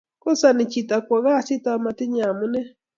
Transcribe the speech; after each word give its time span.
kosani 0.23 0.63
chitok 0.71 1.03
kwo 1.07 1.17
kasit 1.25 1.63
akomatinyei 1.69 2.25
amunee 2.29 2.69